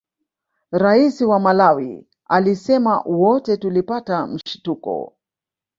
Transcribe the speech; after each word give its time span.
Rais 0.71 1.21
wa 1.21 1.39
Malawi 1.39 2.07
alisema 2.27 3.01
wote 3.01 3.57
tulipata 3.57 4.27
mshituko 4.27 5.17